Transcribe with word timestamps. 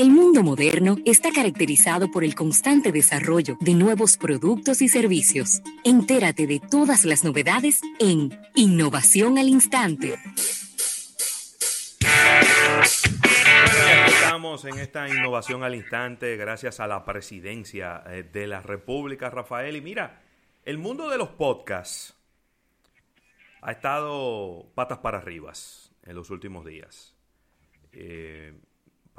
El 0.00 0.12
mundo 0.12 0.42
moderno 0.42 0.96
está 1.04 1.30
caracterizado 1.30 2.10
por 2.10 2.24
el 2.24 2.34
constante 2.34 2.90
desarrollo 2.90 3.58
de 3.60 3.74
nuevos 3.74 4.16
productos 4.16 4.80
y 4.80 4.88
servicios. 4.88 5.60
Entérate 5.84 6.46
de 6.46 6.58
todas 6.58 7.04
las 7.04 7.22
novedades 7.22 7.82
en 7.98 8.30
Innovación 8.54 9.36
al 9.36 9.48
Instante. 9.48 10.14
Estamos 14.06 14.64
en 14.64 14.78
esta 14.78 15.06
innovación 15.06 15.64
al 15.64 15.74
instante 15.74 16.38
gracias 16.38 16.80
a 16.80 16.86
la 16.86 17.04
presidencia 17.04 18.02
eh, 18.06 18.22
de 18.22 18.46
la 18.46 18.62
República, 18.62 19.28
Rafael. 19.28 19.76
Y 19.76 19.82
mira, 19.82 20.22
el 20.64 20.78
mundo 20.78 21.10
de 21.10 21.18
los 21.18 21.28
podcasts 21.28 22.16
ha 23.60 23.72
estado 23.72 24.72
patas 24.74 25.00
para 25.00 25.18
arriba 25.18 25.52
en 26.04 26.16
los 26.16 26.30
últimos 26.30 26.64
días. 26.64 27.14
Eh, 27.92 28.54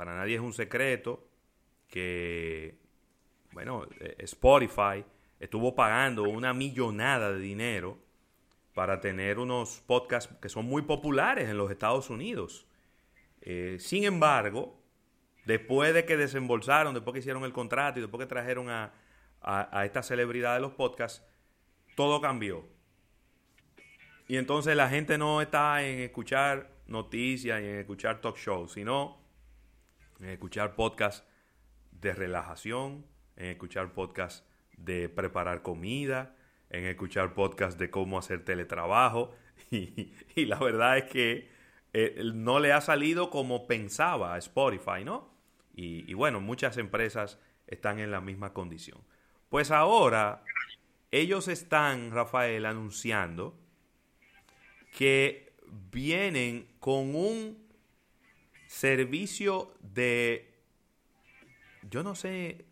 para 0.01 0.15
nadie 0.15 0.33
es 0.33 0.41
un 0.41 0.51
secreto 0.51 1.27
que, 1.87 2.75
bueno, 3.51 3.85
eh, 3.99 4.15
Spotify 4.17 5.05
estuvo 5.39 5.75
pagando 5.75 6.23
una 6.23 6.55
millonada 6.55 7.31
de 7.31 7.39
dinero 7.39 7.99
para 8.73 8.99
tener 8.99 9.37
unos 9.37 9.79
podcasts 9.85 10.35
que 10.41 10.49
son 10.49 10.65
muy 10.65 10.81
populares 10.81 11.47
en 11.49 11.55
los 11.55 11.69
Estados 11.69 12.09
Unidos. 12.09 12.65
Eh, 13.41 13.77
sin 13.79 14.03
embargo, 14.03 14.81
después 15.45 15.93
de 15.93 16.03
que 16.03 16.17
desembolsaron, 16.17 16.95
después 16.95 17.13
que 17.13 17.19
hicieron 17.19 17.43
el 17.43 17.53
contrato 17.53 17.99
y 17.99 18.01
después 18.01 18.21
que 18.21 18.27
trajeron 18.27 18.71
a, 18.71 18.95
a 19.39 19.85
esta 19.85 20.01
celebridad 20.01 20.55
de 20.55 20.61
los 20.61 20.71
podcasts, 20.71 21.23
todo 21.95 22.19
cambió. 22.19 22.65
Y 24.27 24.37
entonces 24.37 24.75
la 24.75 24.89
gente 24.89 25.19
no 25.19 25.43
está 25.43 25.83
en 25.83 25.99
escuchar 25.99 26.71
noticias 26.87 27.61
y 27.61 27.65
en 27.65 27.75
escuchar 27.75 28.19
talk 28.19 28.37
shows, 28.37 28.71
sino 28.71 29.20
en 30.21 30.29
escuchar 30.29 30.75
podcasts 30.75 31.25
de 31.91 32.13
relajación, 32.13 33.05
en 33.35 33.47
escuchar 33.47 33.93
podcasts 33.93 34.43
de 34.77 35.09
preparar 35.09 35.61
comida, 35.61 36.35
en 36.69 36.85
escuchar 36.85 37.33
podcasts 37.33 37.77
de 37.77 37.89
cómo 37.89 38.17
hacer 38.17 38.43
teletrabajo. 38.43 39.33
Y, 40.35 40.45
la 40.45 40.59
verdad 40.59 40.97
es 40.97 41.05
que 41.05 41.49
eh, 41.93 42.21
no 42.33 42.59
le 42.59 42.73
ha 42.73 42.81
salido 42.81 43.29
como 43.29 43.67
pensaba 43.67 44.33
a 44.33 44.37
Spotify, 44.37 45.05
¿no? 45.05 45.29
Y, 45.73 46.09
y 46.11 46.13
bueno, 46.13 46.41
muchas 46.41 46.75
empresas 46.77 47.39
están 47.67 47.99
en 47.99 48.11
la 48.11 48.19
misma 48.19 48.51
condición. 48.51 48.99
Pues 49.49 49.71
ahora 49.71 50.43
ellos 51.11 51.47
están, 51.47 52.11
Rafael, 52.11 52.65
anunciando 52.65 53.57
que 54.97 55.53
vienen 55.91 56.67
con 56.79 57.15
un 57.15 57.70
servicio 58.71 59.73
de, 59.81 60.49
yo 61.89 62.03
no 62.03 62.15
sé, 62.15 62.65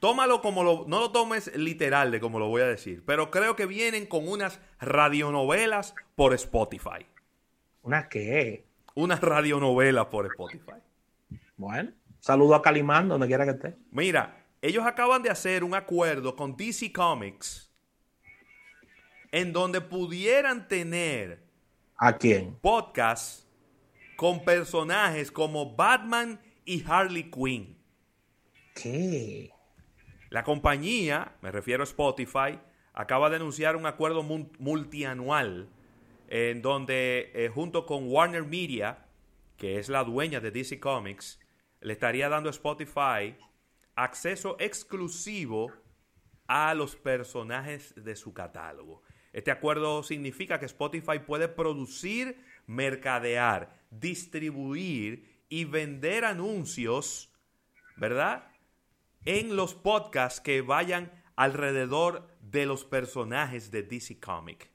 tómalo 0.00 0.42
como 0.42 0.64
lo, 0.64 0.84
no 0.88 0.98
lo 0.98 1.12
tomes 1.12 1.56
literal 1.56 2.10
de 2.10 2.18
como 2.18 2.40
lo 2.40 2.48
voy 2.48 2.62
a 2.62 2.66
decir, 2.66 3.04
pero 3.06 3.30
creo 3.30 3.54
que 3.54 3.66
vienen 3.66 4.06
con 4.06 4.28
unas 4.28 4.60
radionovelas 4.80 5.94
por 6.16 6.34
Spotify. 6.34 7.06
¿Una 7.82 8.08
qué? 8.08 8.66
Unas 8.96 9.20
radionovelas 9.20 10.06
por 10.06 10.26
Spotify. 10.26 10.82
Bueno, 11.56 11.92
saludo 12.18 12.56
a 12.56 12.62
Calimán, 12.62 13.08
donde 13.08 13.28
quiera 13.28 13.44
que 13.44 13.52
esté. 13.52 13.76
Mira, 13.92 14.44
ellos 14.60 14.84
acaban 14.84 15.22
de 15.22 15.30
hacer 15.30 15.62
un 15.62 15.76
acuerdo 15.76 16.34
con 16.34 16.56
DC 16.56 16.92
Comics 16.92 17.72
en 19.30 19.52
donde 19.52 19.80
pudieran 19.80 20.66
tener 20.66 21.46
¿A 21.96 22.16
quién? 22.16 22.56
Podcasts 22.60 23.47
con 24.18 24.44
personajes 24.44 25.30
como 25.30 25.76
Batman 25.76 26.40
y 26.64 26.82
Harley 26.84 27.30
Quinn. 27.30 27.78
¿Qué? 28.74 29.52
La 30.28 30.42
compañía, 30.42 31.36
me 31.40 31.52
refiero 31.52 31.84
a 31.84 31.84
Spotify, 31.84 32.58
acaba 32.94 33.30
de 33.30 33.36
anunciar 33.36 33.76
un 33.76 33.86
acuerdo 33.86 34.24
multianual 34.24 35.68
en 36.26 36.62
donde 36.62 37.30
eh, 37.32 37.48
junto 37.48 37.86
con 37.86 38.10
Warner 38.10 38.42
Media, 38.42 39.06
que 39.56 39.78
es 39.78 39.88
la 39.88 40.02
dueña 40.02 40.40
de 40.40 40.50
DC 40.50 40.80
Comics, 40.80 41.38
le 41.80 41.92
estaría 41.92 42.28
dando 42.28 42.48
a 42.48 42.50
Spotify 42.50 43.36
acceso 43.94 44.56
exclusivo 44.58 45.72
a 46.48 46.74
los 46.74 46.96
personajes 46.96 47.94
de 47.94 48.16
su 48.16 48.34
catálogo. 48.34 49.00
Este 49.32 49.52
acuerdo 49.52 50.02
significa 50.02 50.58
que 50.58 50.66
Spotify 50.66 51.20
puede 51.24 51.46
producir, 51.46 52.42
mercadear, 52.66 53.77
distribuir 53.90 55.44
y 55.48 55.64
vender 55.64 56.24
anuncios, 56.24 57.32
¿verdad? 57.96 58.50
En 59.24 59.56
los 59.56 59.74
podcasts 59.74 60.40
que 60.40 60.60
vayan 60.60 61.10
alrededor 61.36 62.28
de 62.40 62.66
los 62.66 62.84
personajes 62.84 63.70
de 63.70 63.82
DC 63.82 64.18
Comic. 64.20 64.70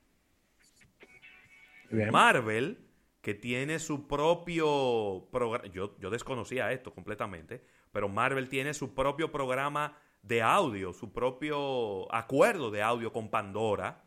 Marvel, 2.11 2.79
que 3.21 3.33
tiene 3.33 3.79
su 3.79 4.07
propio 4.07 5.27
programa, 5.31 5.65
yo, 5.67 5.97
yo 5.99 6.09
desconocía 6.09 6.71
esto 6.71 6.93
completamente, 6.93 7.63
pero 7.91 8.09
Marvel 8.09 8.49
tiene 8.49 8.73
su 8.73 8.95
propio 8.95 9.31
programa 9.31 9.97
de 10.23 10.41
audio, 10.41 10.93
su 10.93 11.13
propio 11.13 12.13
acuerdo 12.13 12.71
de 12.71 12.81
audio 12.81 13.11
con 13.11 13.29
Pandora, 13.29 14.03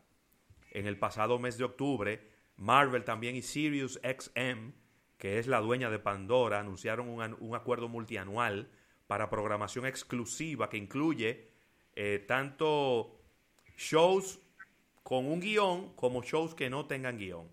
en 0.71 0.85
el 0.85 0.99
pasado 0.99 1.39
mes 1.39 1.57
de 1.57 1.63
octubre, 1.63 2.29
Marvel 2.57 3.03
también 3.03 3.35
y 3.35 3.41
Sirius 3.41 3.99
XM, 4.03 4.73
que 5.17 5.39
es 5.39 5.47
la 5.47 5.59
dueña 5.59 5.89
de 5.89 5.99
Pandora, 5.99 6.59
anunciaron 6.59 7.09
un, 7.09 7.55
acuerdo 7.55 7.87
multianual 7.87 8.69
para 9.07 9.29
programación 9.29 9.85
exclusiva 9.85 10.69
que 10.69 10.77
incluye 10.77 11.49
eh, 11.95 12.23
tanto 12.27 13.19
shows 13.77 14.39
con 15.03 15.25
un 15.25 15.39
guion 15.39 15.95
como 15.95 16.21
shows 16.21 16.53
que 16.53 16.69
no 16.69 16.85
tengan 16.85 17.17
guion. 17.17 17.47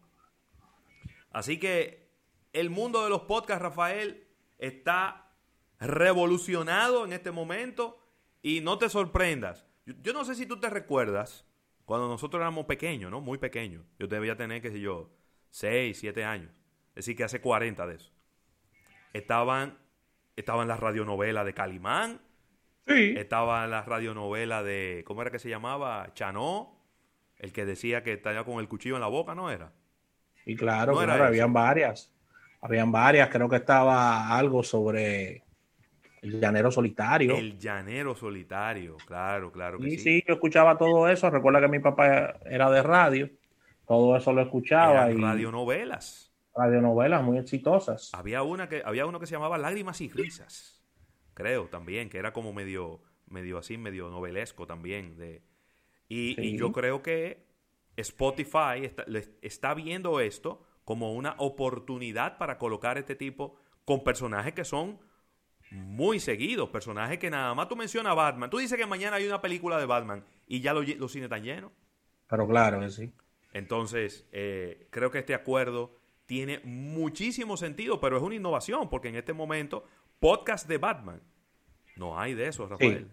Así 1.30 1.58
que 1.58 2.10
el 2.52 2.70
mundo 2.70 3.02
de 3.02 3.10
los 3.10 3.22
podcasts, 3.22 3.62
Rafael, 3.62 4.26
está 4.58 5.32
revolucionado 5.80 7.04
en 7.04 7.12
este 7.12 7.30
momento 7.30 7.98
y 8.42 8.60
no 8.60 8.78
te 8.78 8.88
sorprendas. 8.88 9.66
yo 9.86 10.12
no 10.12 10.24
sé 10.24 10.34
si 10.34 10.46
tú 10.46 10.60
te 10.60 10.70
recuerdas 10.70 11.46
cuando 11.84 12.08
nosotros 12.08 12.40
éramos 12.40 12.66
pequeños, 12.66 13.10
¿no? 13.10 13.20
Muy 13.20 13.38
pequeños. 13.38 13.84
Yo 13.98 14.06
debía 14.06 14.36
tener, 14.36 14.62
qué 14.62 14.70
sé 14.70 14.80
yo, 14.80 15.10
6, 15.50 15.98
7 15.98 16.24
años. 16.24 16.50
Es 16.94 17.04
decir, 17.04 17.16
que 17.16 17.24
hace 17.24 17.40
40 17.40 17.86
de 17.86 17.96
eso. 17.96 18.12
Estaban, 19.12 19.78
estaban 20.36 20.68
las 20.68 20.78
radionovelas 20.80 21.44
de 21.44 21.54
Calimán. 21.54 22.20
Sí. 22.86 23.14
Estaba 23.16 23.66
la 23.66 23.82
radionovela 23.82 24.62
de, 24.62 25.02
¿cómo 25.06 25.22
era 25.22 25.30
que 25.30 25.38
se 25.38 25.48
llamaba? 25.48 26.12
Chanó. 26.14 26.80
El 27.38 27.52
que 27.52 27.64
decía 27.64 28.02
que 28.02 28.12
estaba 28.12 28.44
con 28.44 28.60
el 28.60 28.68
cuchillo 28.68 28.94
en 28.94 29.00
la 29.00 29.08
boca, 29.08 29.34
¿no 29.34 29.50
era? 29.50 29.72
Y 30.46 30.56
claro, 30.56 30.96
claro, 30.96 31.24
habían 31.24 31.52
varias. 31.52 32.12
Habían 32.60 32.92
varias. 32.92 33.28
Creo 33.28 33.48
que 33.48 33.56
estaba 33.56 34.36
algo 34.36 34.62
sobre 34.62 35.42
el 36.22 36.40
llanero 36.40 36.70
solitario. 36.70 37.36
El 37.36 37.58
llanero 37.58 38.14
solitario, 38.14 38.96
claro, 39.06 39.52
claro 39.52 39.78
que 39.78 39.90
sí. 39.90 39.98
Sí, 39.98 40.24
yo 40.26 40.34
escuchaba 40.34 40.78
todo 40.78 41.08
eso. 41.08 41.28
Recuerda 41.28 41.60
que 41.60 41.68
mi 41.68 41.80
papá 41.80 42.36
era 42.46 42.70
de 42.70 42.82
radio. 42.82 43.30
Todo 43.86 44.16
eso 44.16 44.32
lo 44.32 44.42
escuchaba. 44.42 45.10
y 45.10 45.16
radionovelas. 45.16 46.33
Radionovelas 46.54 47.22
muy 47.22 47.38
exitosas. 47.38 48.10
Había 48.14 48.42
una 48.42 48.68
que, 48.68 48.82
había 48.84 49.06
uno 49.06 49.18
que 49.18 49.26
se 49.26 49.32
llamaba 49.32 49.58
Lágrimas 49.58 50.00
y 50.00 50.08
Risas. 50.08 50.84
Creo 51.34 51.66
también, 51.66 52.08
que 52.08 52.18
era 52.18 52.32
como 52.32 52.52
medio, 52.52 53.00
medio 53.26 53.58
así, 53.58 53.76
medio 53.76 54.08
novelesco 54.08 54.66
también. 54.66 55.16
De, 55.16 55.42
y, 56.08 56.56
yo 56.56 56.72
creo 56.72 57.02
que 57.02 57.46
Spotify 57.96 58.84
está, 58.84 59.04
está 59.42 59.74
viendo 59.74 60.20
esto 60.20 60.64
como 60.84 61.14
una 61.14 61.34
oportunidad 61.38 62.38
para 62.38 62.58
colocar 62.58 62.98
este 62.98 63.16
tipo 63.16 63.56
con 63.84 64.04
personajes 64.04 64.52
que 64.52 64.64
son 64.64 65.00
muy 65.70 66.20
seguidos, 66.20 66.68
personajes 66.68 67.18
que 67.18 67.30
nada 67.30 67.54
más 67.54 67.68
tú 67.68 67.76
mencionas 67.76 68.12
a 68.12 68.14
Batman. 68.14 68.50
Tú 68.50 68.58
dices 68.58 68.78
que 68.78 68.86
mañana 68.86 69.16
hay 69.16 69.26
una 69.26 69.40
película 69.40 69.78
de 69.78 69.86
Batman 69.86 70.24
y 70.46 70.60
ya 70.60 70.72
los, 70.72 70.86
cines 70.86 71.24
están 71.24 71.42
llenos. 71.42 71.72
Pero 72.28 72.46
claro 72.46 72.80
que 72.80 72.90
sí. 72.90 73.12
Entonces, 73.52 74.28
eh, 74.32 74.88
creo 74.90 75.10
que 75.10 75.18
este 75.18 75.34
acuerdo 75.34 75.96
tiene 76.26 76.60
muchísimo 76.64 77.56
sentido, 77.56 78.00
pero 78.00 78.16
es 78.16 78.22
una 78.22 78.34
innovación, 78.34 78.88
porque 78.88 79.08
en 79.08 79.16
este 79.16 79.32
momento, 79.32 79.84
podcast 80.20 80.68
de 80.68 80.78
Batman, 80.78 81.20
no 81.96 82.18
hay 82.18 82.34
de 82.34 82.48
eso, 82.48 82.66
Rafael. 82.66 83.08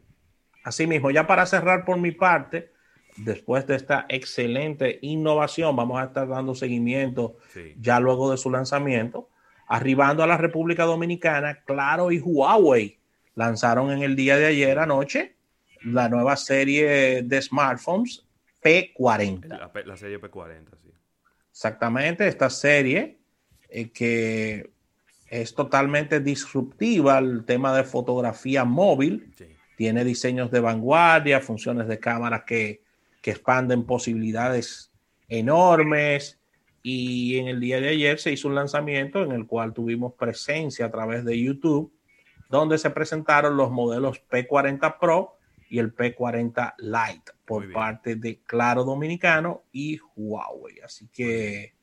Así 0.63 0.87
mismo, 0.87 1.11
ya 1.11 1.27
para 1.27 1.45
cerrar 1.45 1.85
por 1.85 1.97
mi 1.97 2.11
parte, 2.11 2.71
después 3.17 3.67
de 3.67 3.75
esta 3.75 4.05
excelente 4.09 4.99
innovación, 5.01 5.75
vamos 5.75 5.99
a 5.99 6.05
estar 6.05 6.27
dando 6.27 6.55
seguimiento 6.55 7.37
ya 7.77 7.99
luego 7.99 8.31
de 8.31 8.37
su 8.37 8.49
lanzamiento 8.49 9.29
Arribando 9.73 10.21
a 10.21 10.27
la 10.27 10.35
República 10.35 10.83
Dominicana, 10.83 11.61
Claro 11.63 12.11
y 12.11 12.19
Huawei 12.19 12.99
lanzaron 13.35 13.89
en 13.89 14.03
el 14.03 14.17
día 14.17 14.35
de 14.35 14.47
ayer 14.47 14.77
anoche 14.77 15.37
la 15.81 16.09
nueva 16.09 16.35
serie 16.35 17.23
de 17.23 17.41
smartphones 17.41 18.27
P40. 18.61 19.47
La, 19.85 19.95
serie 19.95 20.19
P40, 20.19 20.75
sí. 20.75 20.91
Exactamente, 21.51 22.27
esta 22.27 22.49
serie 22.49 23.19
eh, 23.69 23.91
que 23.91 24.71
es 25.29 25.55
totalmente 25.55 26.19
disruptiva 26.19 27.17
el 27.19 27.45
tema 27.45 27.75
de 27.75 27.85
fotografía 27.85 28.65
móvil. 28.65 29.33
Tiene 29.77 30.03
diseños 30.03 30.51
de 30.51 30.59
vanguardia, 30.59 31.39
funciones 31.39 31.87
de 31.87 31.99
cámara 31.99 32.43
que, 32.45 32.81
que 33.21 33.31
expanden 33.31 33.85
posibilidades 33.85 34.91
enormes. 35.29 36.37
Y 36.83 37.37
en 37.37 37.47
el 37.47 37.61
día 37.61 37.79
de 37.79 37.89
ayer 37.89 38.19
se 38.19 38.33
hizo 38.33 38.49
un 38.49 38.55
lanzamiento 38.55 39.23
en 39.23 39.31
el 39.31 39.47
cual 39.47 39.73
tuvimos 39.73 40.13
presencia 40.15 40.87
a 40.87 40.91
través 40.91 41.23
de 41.23 41.41
YouTube, 41.41 41.93
donde 42.49 42.77
se 42.77 42.89
presentaron 42.89 43.55
los 43.55 43.71
modelos 43.71 44.21
P40 44.29 44.99
Pro 44.99 45.37
y 45.71 45.79
el 45.79 45.95
P40 45.95 46.73
Lite 46.79 47.31
por 47.45 47.71
parte 47.71 48.17
de 48.17 48.41
Claro 48.45 48.83
Dominicano 48.83 49.63
y 49.71 49.99
Huawei. 50.17 50.81
Así 50.83 51.07
que 51.07 51.73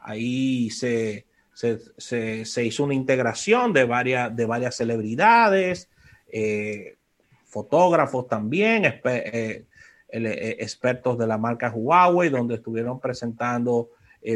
ahí 0.00 0.68
se, 0.70 1.26
se, 1.54 2.64
hizo 2.64 2.82
una 2.82 2.94
integración 2.94 3.72
de 3.72 3.84
varias, 3.84 4.34
de 4.34 4.46
varias 4.46 4.74
celebridades, 4.74 5.88
eh, 6.26 6.96
fotógrafos 7.44 8.26
también, 8.26 8.84
eh, 8.84 8.98
eh, 9.04 10.56
expertos 10.58 11.16
de 11.16 11.28
la 11.28 11.38
marca 11.38 11.70
Huawei, 11.70 12.30
donde 12.30 12.56
estuvieron 12.56 12.98
presentando 12.98 13.90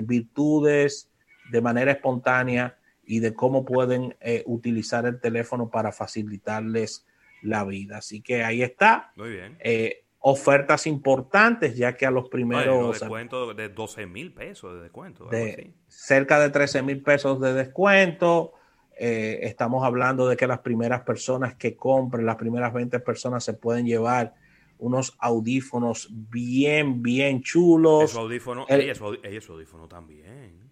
virtudes 0.05 1.11
de 1.51 1.61
manera 1.61 1.91
espontánea 1.91 2.79
y 3.05 3.19
de 3.19 3.35
cómo 3.35 3.65
pueden 3.65 4.17
utilizar 4.47 5.05
el 5.05 5.21
teléfono 5.21 5.69
para 5.69 5.93
facilitarles 5.93 7.05
la 7.45 7.65
vida. 7.65 7.99
Así 7.99 8.21
que 8.21 8.43
ahí 8.43 8.63
está. 8.63 9.13
Muy 9.17 9.31
bien 9.31 9.59
ofertas 10.27 10.87
importantes, 10.87 11.77
ya 11.77 11.95
que 11.99 12.07
a 12.07 12.11
los 12.11 12.31
primeros... 12.31 12.99
descuento 12.99 13.53
de 13.53 13.69
12 13.69 14.07
mil 14.07 14.33
pesos 14.33 14.73
de 14.73 14.81
descuento. 14.81 15.27
De 15.27 15.75
cerca 15.87 16.41
de 16.41 16.49
13 16.49 16.83
mil 16.83 17.03
pesos 17.03 17.39
de 17.43 17.53
descuento. 17.53 18.55
Eh, 18.99 19.41
estamos 19.43 19.85
hablando 19.85 20.27
de 20.27 20.39
que 20.39 20.47
las 20.47 20.61
primeras 20.61 21.03
personas 21.03 21.57
que 21.57 21.77
compren, 21.77 22.25
las 22.25 22.37
primeras 22.37 22.73
20 22.73 23.01
personas 23.01 23.45
se 23.45 23.53
pueden 23.53 23.85
llevar 23.85 24.35
unos 24.79 25.15
audífonos 25.19 26.09
bien, 26.11 27.03
bien 27.03 27.43
chulos. 27.43 28.05
Esos 28.05 28.17
audífonos, 28.17 28.67
ellos 28.71 29.51
audífonos 29.51 29.91
también. 29.91 30.71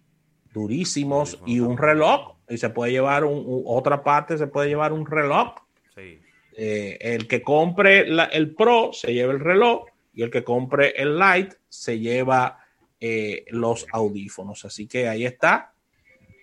Durísimos 0.51 1.39
y 1.45 1.59
un 1.59 1.77
reloj. 1.77 2.37
Y 2.49 2.57
se 2.57 2.71
puede 2.71 2.91
llevar 2.91 3.23
otra 3.27 4.03
parte, 4.03 4.35
se 4.39 4.47
puede 4.47 4.69
llevar 4.69 4.93
un 4.93 5.05
reloj. 5.05 5.53
Sí. 5.93 6.19
Eh, 6.55 6.97
el 7.01 7.27
que 7.27 7.41
compre 7.41 8.05
el 8.31 8.53
Pro 8.55 8.91
se 8.93 9.13
lleva 9.13 9.33
el 9.33 9.39
reloj 9.39 9.85
y 10.13 10.21
el 10.21 10.29
que 10.29 10.43
compre 10.43 10.93
el 11.01 11.17
Lite 11.17 11.57
se 11.67 11.99
lleva 11.99 12.59
eh, 12.99 13.45
los 13.49 13.87
audífonos. 13.91 14.63
Así 14.65 14.87
que 14.87 15.07
ahí 15.07 15.25
está. 15.25 15.73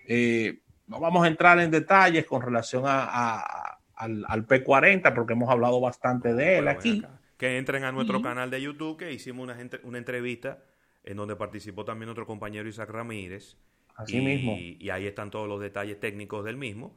Eh, 0.07 0.59
no 0.89 0.99
vamos 0.99 1.25
a 1.25 1.29
entrar 1.29 1.61
en 1.61 1.71
detalles 1.71 2.27
con 2.27 2.43
relación 2.43 2.83
a, 2.87 3.79
al, 3.95 4.47
P40 4.47 5.15
porque 5.15 5.35
hemos 5.35 5.49
hablado 5.49 5.81
bastante 5.81 6.35
de 6.35 6.59
él 6.59 6.69
aquí. 6.69 7.03
Que 7.37 7.57
entren 7.57 7.85
a 7.85 7.93
nuestro 7.93 8.21
canal 8.21 8.51
de 8.51 8.61
YouTube 8.61 8.99
que 8.99 9.13
hicimos 9.13 9.45
una, 9.45 9.57
una 9.85 9.99
entrevista 9.99 10.63
en 11.05 11.17
donde 11.17 11.37
participó 11.37 11.85
también 11.85 12.11
otro 12.11 12.27
compañero 12.27 12.69
Isaac 12.69 12.91
Ramírez. 12.91 13.57
Así 13.97 14.21
mismo. 14.21 14.57
Y 14.59 14.91
ahí 14.91 15.07
están 15.07 15.31
todos 15.31 15.49
los 15.49 15.61
detalles 15.61 16.01
técnicos 16.01 16.45
del 16.45 16.57
mismo. 16.57 16.97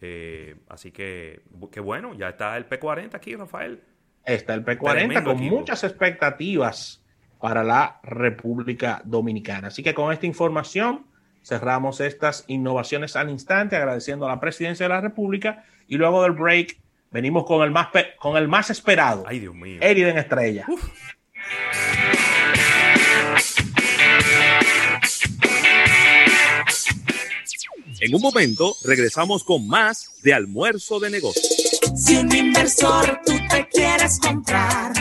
Eh, 0.00 0.56
así 0.68 0.92
que, 0.92 1.42
qué 1.72 1.80
bueno, 1.80 2.14
ya 2.14 2.30
está 2.30 2.56
el 2.56 2.68
P40 2.68 3.14
aquí, 3.14 3.34
Rafael. 3.34 3.82
Está 4.24 4.54
el 4.54 4.64
P40 4.64 5.24
con 5.24 5.40
muchas 5.40 5.84
expectativas 5.84 7.02
para 7.40 7.64
la 7.64 8.00
República 8.02 9.02
Dominicana. 9.04 9.68
Así 9.68 9.82
que 9.82 9.94
con 9.94 10.12
esta 10.12 10.26
información 10.26 11.06
cerramos 11.42 12.00
estas 12.00 12.44
innovaciones 12.48 13.16
al 13.16 13.30
instante, 13.30 13.76
agradeciendo 13.76 14.26
a 14.26 14.28
la 14.28 14.40
Presidencia 14.40 14.84
de 14.86 14.90
la 14.90 15.00
República 15.00 15.64
y 15.86 15.96
luego 15.96 16.22
del 16.22 16.32
break 16.32 16.78
venimos 17.10 17.46
con 17.46 17.62
el 17.62 17.70
más, 17.70 17.88
con 18.18 18.36
el 18.36 18.48
más 18.48 18.70
esperado. 18.70 19.24
Ay, 19.26 19.40
Dios 19.40 19.54
mío. 19.54 19.78
Eriden 19.80 20.18
Estrella. 20.18 20.66
En 28.08 28.14
un 28.14 28.22
momento 28.22 28.74
regresamos 28.84 29.44
con 29.44 29.68
más 29.68 30.12
de 30.22 30.32
almuerzo 30.32 30.98
de 30.98 31.10
negocios. 31.10 31.46
Si 31.94 32.16
un 32.16 32.34
inversor 32.34 33.20
tú 33.26 33.34
te 33.50 33.68
quieres 33.68 34.18
comprar 34.18 34.97